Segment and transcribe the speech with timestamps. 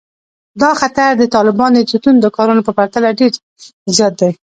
[0.61, 3.31] دا خطر د طالبانو د توندو کارونو په پرتله ډېر
[3.95, 4.31] زیات دی